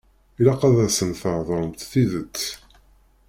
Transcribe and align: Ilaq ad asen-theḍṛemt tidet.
Ilaq 0.39 0.61
ad 0.67 0.77
asen-theḍṛemt 0.87 1.85
tidet. 1.91 2.41